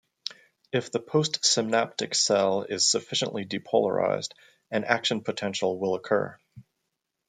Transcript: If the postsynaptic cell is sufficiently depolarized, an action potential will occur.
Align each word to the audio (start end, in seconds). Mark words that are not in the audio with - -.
If 0.71 0.91
the 0.91 0.99
postsynaptic 0.99 2.15
cell 2.15 2.63
is 2.63 2.89
sufficiently 2.89 3.45
depolarized, 3.45 4.31
an 4.71 4.83
action 4.83 5.21
potential 5.21 5.77
will 5.77 5.93
occur. 5.93 6.39